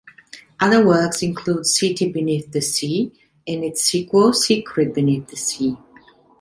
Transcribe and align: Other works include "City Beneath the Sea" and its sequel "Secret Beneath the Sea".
Other 0.59 0.83
works 0.83 1.21
include 1.21 1.67
"City 1.67 2.11
Beneath 2.11 2.51
the 2.51 2.59
Sea" 2.59 3.11
and 3.45 3.63
its 3.63 3.83
sequel 3.83 4.33
"Secret 4.33 4.95
Beneath 4.95 5.27
the 5.27 5.37
Sea". 5.37 5.77